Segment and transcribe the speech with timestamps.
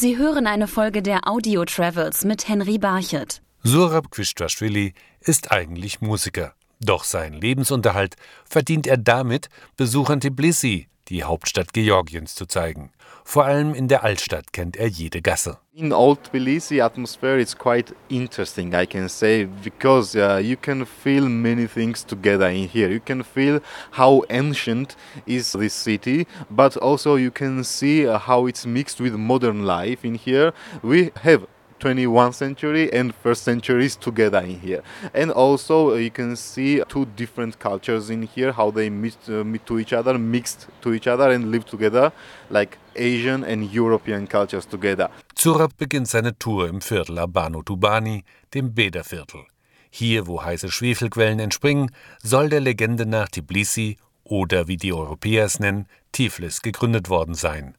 [0.00, 3.42] Sie hören eine Folge der Audio Travels mit Henry Barchet.
[3.62, 6.54] Surab Quishtashvili ist eigentlich Musiker.
[6.80, 8.16] Doch seinen Lebensunterhalt
[8.46, 12.90] verdient er damit, Besuchern Tbilisi, die Hauptstadt Georgiens, zu zeigen.
[13.24, 15.58] Vor allem in der Altstadt kennt er jede Gasse.
[15.74, 21.28] In Old Tbilisi, atmosphere is quite interesting, I can say, because uh, you can feel
[21.28, 22.88] many things together in here.
[22.88, 23.60] You can feel
[23.92, 29.14] how ancient is this city, but also you can see uh, how it's mixed with
[29.14, 30.52] modern life in here.
[30.82, 31.46] We have
[31.80, 34.82] 21st century and first centuries together in here
[35.14, 39.44] and also uh, you can see two different cultures in here how they meet, uh,
[39.44, 42.12] meet to each other mixed to each other and live together
[42.50, 45.08] like Asian and European cultures together.
[45.34, 49.44] Zurab beginnt seine Tour im Viertel Abano Tubani, dem Bäderviertel.
[49.90, 51.90] Hier, wo heiße Schwefelquellen entspringen,
[52.22, 57.74] soll der Legende nach Tbilisi oder wie die Europäer es nennen, Tiflis gegründet worden sein.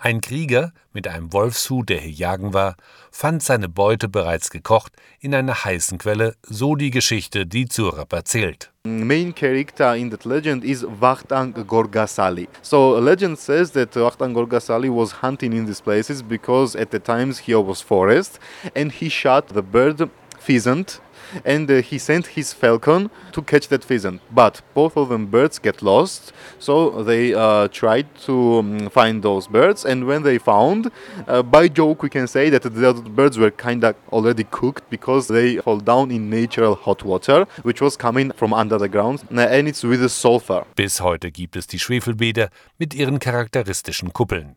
[0.00, 2.76] Ein Krieger mit einem Wolfshut, der hier jagen war,
[3.10, 8.70] fand seine Beute bereits gekocht in einer heißen Quelle, so die Geschichte, die Zurab erzählt.
[8.84, 12.46] Main character in that legend is Vakhtang Gorgasali.
[12.62, 17.40] So legend says that Vakhtang Gorgasali was hunting in these places because at the times
[17.40, 18.38] here was forest
[18.76, 20.08] and he shot the bird
[20.38, 21.00] pheasant
[21.44, 24.20] and uh, he sent his falcon to catch that pheasant.
[24.30, 29.46] But both of them birds get lost, so they uh, tried to um, find those
[29.46, 29.84] birds.
[29.84, 30.90] And when they found,
[31.26, 35.28] uh, by joke, we can say that the birds were kind of already cooked because
[35.28, 39.68] they fall down in natural hot water, which was coming from under the ground, and
[39.68, 40.66] it's with the sulfur.
[40.76, 44.56] Bis heute gibt es die Schwefelbäder mit ihren charakteristischen Kuppeln.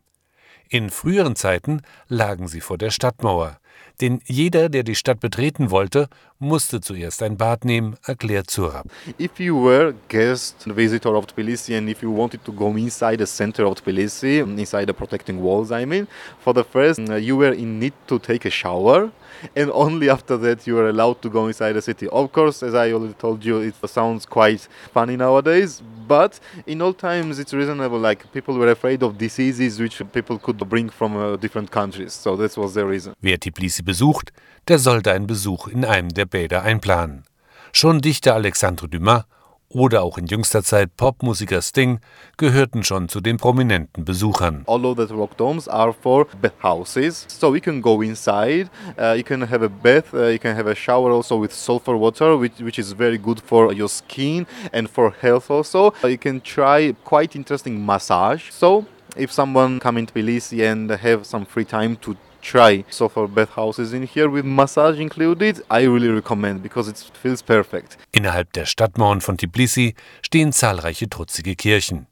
[0.68, 3.58] In früheren Zeiten lagen sie vor der Stadtmauer.
[4.00, 8.86] Denn jeder, der die Stadt betreten wollte, musste zuerst ein Bad nehmen, erklärt Zurab.
[9.18, 13.26] If you were guest visitor of Tbilisi and if you wanted to go inside the
[13.26, 16.08] center of Tbilisi, inside the protecting walls, I mean,
[16.42, 19.10] for the first you were in need to take a shower
[19.56, 22.08] and only after that you were allowed to go inside the city.
[22.08, 26.98] Of course, as I already told you, it sounds quite funny nowadays, but in old
[26.98, 27.98] times it's reasonable.
[27.98, 32.36] Like people were afraid of diseases which people could bring from uh, different countries, so
[32.36, 33.14] that was the reason.
[33.22, 34.32] Wer Tbilisi besucht,
[34.66, 37.24] der sollte einen Besuch in einem der Bäder einplanen.
[37.72, 39.24] Schon Dichter Alexandre Dumas
[39.68, 42.00] oder auch in jüngster Zeit Popmusiker Sting
[42.36, 44.64] gehörten schon zu den prominenten Besuchern.
[44.66, 48.68] All of the rock domes are for bathhouses, so you can go inside,
[48.98, 51.96] uh, you can have a bath, uh, you can have a shower also with sulfur
[51.96, 55.94] water, which, which is very good for your skin and for health also.
[56.02, 58.50] Uh, you can try quite interesting massage.
[58.50, 58.86] So
[59.16, 64.02] if someone come in Tbilisi and have some free time to try sulfur bathhouses in
[64.02, 67.96] here with massage included, I really recommend because it feels perfect.
[68.12, 72.06] Innerhalb der Stadtmauern von Tbilisi stehen zahlreiche trutzige Kirchen.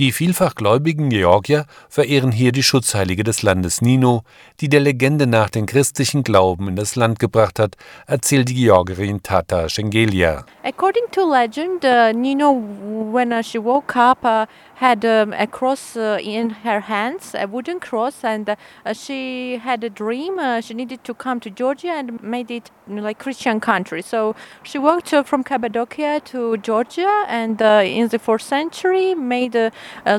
[0.00, 4.22] Die vielfach gläubigen Georgier verehren hier die Schutzheilige des Landes Nino,
[4.62, 9.22] die der Legende nach den christlichen Glauben in das Land gebracht hat, erzählt die Georgierin
[9.22, 10.46] Tata Schengelia.
[10.64, 12.62] According to legend, uh, Nino,
[13.12, 14.46] when uh, she woke up, uh,
[14.76, 19.84] had um, a cross uh, in her hands, a wooden cross, and uh, she had
[19.84, 20.38] a dream.
[20.38, 24.00] Uh, she needed to come to Georgia and made it like Christian country.
[24.00, 29.54] So she walked from Cappadocia to Georgia, and in the fourth century made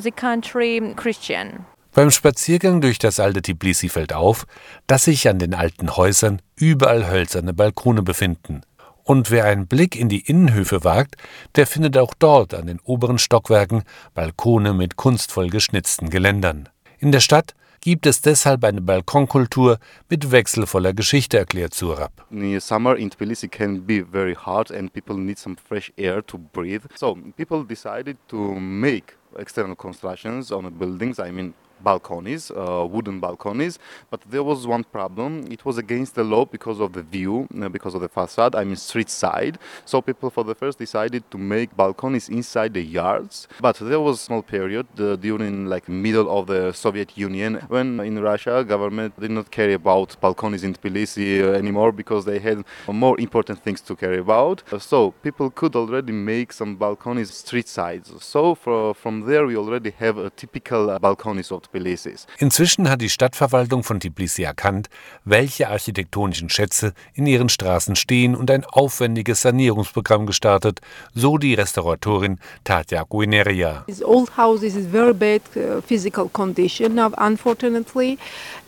[0.02, 1.66] the country Christian.
[1.94, 4.46] Beim Spaziergang durch das alte Tbilisi fällt auf,
[4.88, 8.62] dass sich an den alten Häusern überall hölzerne Balkone befinden.
[9.04, 11.16] Und wer einen Blick in die Innenhöfe wagt,
[11.56, 13.84] der findet auch dort an den oberen Stockwerken
[14.14, 16.70] Balkone mit kunstvoll geschnitzten Geländern.
[17.00, 22.26] In der Stadt gibt es deshalb eine Balkonkultur mit wechselvoller Geschichte, erklärt Surab.
[22.60, 26.84] Summer in Tbilisi can be very hot and people need some fresh air to breathe.
[26.96, 31.20] So people decided to make external constructions on the buildings.
[31.20, 31.54] I mean
[31.84, 33.80] balconies, uh, wooden balconies.
[34.10, 35.48] But there was one problem.
[35.52, 38.56] It was against the law because of the view, uh, because of the facade.
[38.56, 39.58] I mean, street side.
[39.86, 43.48] So people for the first decided to make balconies inside the yards.
[43.60, 48.00] But there was a small period uh, during like middle of the Soviet Union when
[48.00, 52.64] in Russia government did not care about balconies in Tbilisi uh, anymore because they had
[52.88, 54.64] more important things to care about.
[54.80, 58.12] So people could already make some balconies street sides.
[58.24, 62.28] So for, from there we already have a typical uh, balconies of Tbilisis.
[62.38, 64.90] Inzwischen hat die Stadtverwaltung von Tbilisi erkannt,
[65.26, 70.82] welche architektonischen Schätze in ihren Straßen stehen und ein aufwendiges Sanierungsprogramm gestartet,
[71.14, 73.84] so die Restauratorin Tatja Guineria.
[73.88, 78.18] This old house is in very bad uh, physical condition unfortunately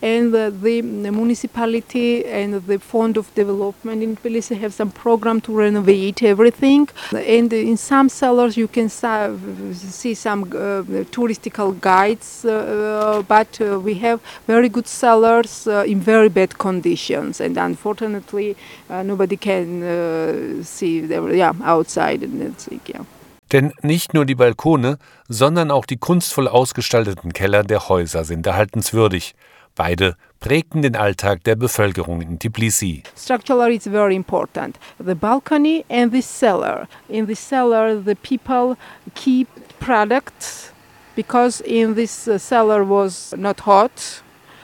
[0.02, 5.40] and uh, the, the municipality and the fund of development in Tbilisi have some program
[5.42, 12.93] to renovate everything and in some cellars you can see some uh, touristical guides uh,
[13.26, 18.56] but uh, we have very good cellars uh, in very bad conditions, and unfortunately,
[18.90, 22.22] uh, nobody can uh, see them yeah, outside.
[22.22, 22.54] And
[22.86, 23.04] yeah.
[23.52, 24.98] Denn nicht nur die Balkone,
[25.28, 29.34] sondern auch die kunstvoll ausgestalteten Keller der Häuser sind erhaltenswürdig.
[29.76, 33.02] Beide prägten den Alltag der Bevölkerung in Tbilisi.
[33.16, 34.78] Structurally, it's very important.
[35.04, 36.86] The balcony and the cellar.
[37.08, 38.76] In the cellar, the people
[39.14, 39.48] keep
[39.80, 40.73] products
[41.16, 44.22] because in this uh, cellar was not hot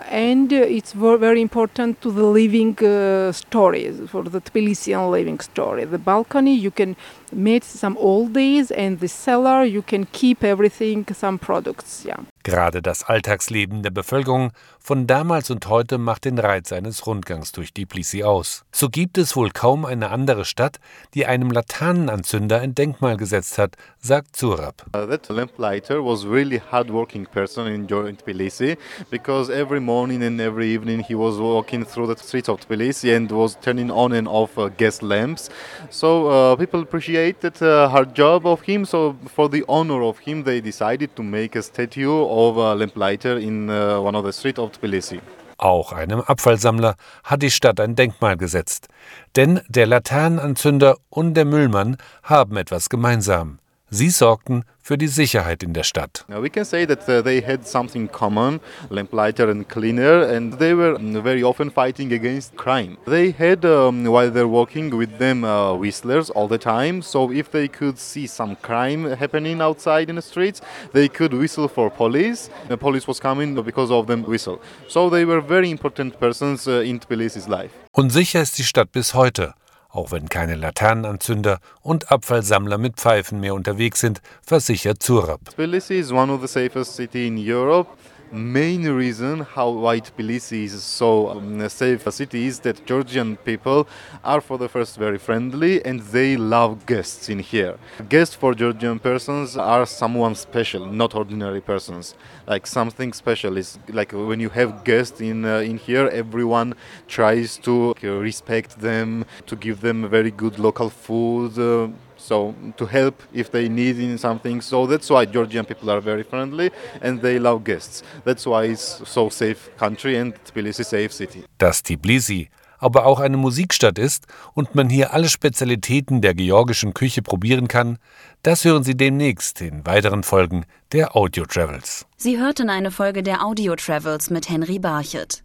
[0.09, 5.85] and uh, it's very important to the living uh, story for the Tbilisian living story.
[5.85, 6.97] The balcony you can
[7.33, 12.05] meet some old days and the cellar you can keep everything, some products.
[12.05, 12.30] Yeah.
[12.43, 17.75] Gerade das Alltagsleben der Bevölkerung von damals und heute macht den Reiz eines Rundgangs durch
[17.75, 18.65] Tbilisi aus.
[18.73, 20.81] So gibt es wohl kaum eine andere Stadt,
[21.13, 24.87] die einem Laternenanzünder ein Denkmal gesetzt hat, sagt Zurab.
[24.97, 28.79] Uh, that lamplighter was really hardworking person in Tbilisi
[29.11, 33.31] because every morning and every evening he was walking through the streets of Tbilisi and
[33.31, 35.51] was turning on and off uh, gas lamps.
[35.91, 38.87] So uh, people appreciated uh, her job of him.
[38.87, 43.39] So for the honor of him, they decided to make a statue of a lamplighter
[43.39, 45.21] in uh, one of the streets of Tbilisi.
[45.59, 48.89] Auch einem Abfallsammler hat die Stadt ein Denkmal gesetzt.
[49.37, 53.59] Denn der Laternenanzünder und der Müllmann haben etwas gemeinsam.
[53.93, 56.25] Sie sorgten für die Sicherheit in der Stadt.
[56.29, 60.97] We can say that uh, they had something common, lamplighter and cleaner, and they were
[61.23, 62.97] very often fighting against crime.
[63.07, 67.03] They had, um, while they're working with them, uh, whistlers all the time.
[67.03, 70.61] So if they could see some crime happening outside in the streets,
[70.93, 72.49] they could whistle for police.
[72.69, 74.61] The police was coming because of them whistle.
[74.89, 77.73] So they were very important persons uh, in Tbilisi's life.
[77.93, 79.55] Und sicher ist die Stadt bis heute.
[79.93, 85.41] Auch wenn keine Laternenanzünder und Abfallsammler mit Pfeifen mehr unterwegs sind, versichert Zurab.
[85.51, 87.91] Tbilisi is one of the safest cities in Europe.
[88.33, 93.89] Main reason how why Tbilisi is so um, safe a city is that Georgian people
[94.23, 97.77] are for the first very friendly and they love guests in here.
[98.09, 102.15] Guests for Georgian persons are someone special, not ordinary persons.
[102.47, 106.75] Like something special is like when you have guests in uh, in here, everyone
[107.09, 111.59] tries to respect them, to give them very good local food.
[111.59, 111.89] Uh,
[112.21, 114.61] so to help if they need in something.
[114.61, 116.71] So that's why Georgian people are very friendly
[117.01, 118.03] and they love guests.
[118.25, 121.45] That's why it's so safe country and Tbilisi safe city.
[121.59, 122.49] Dass Tbilisi
[122.81, 127.99] aber auch eine Musikstadt ist und man hier alle Spezialitäten der georgischen Küche probieren kann,
[128.43, 132.07] das hören Sie demnächst in weiteren Folgen der Audio Travels.
[132.17, 135.43] Sie hörten eine Folge der Audio Travels mit Henry Barchet.